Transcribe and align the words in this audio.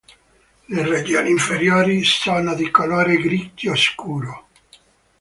Le 0.69 0.81
regioni 0.83 1.29
inferiori 1.29 2.03
sono 2.03 2.55
di 2.55 2.71
colore 2.71 3.17
grigio 3.17 3.75
scuro. 3.75 4.47